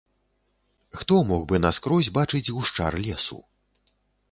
[0.99, 3.41] Хто мог бы наскрозь бачыць гушчар лесу?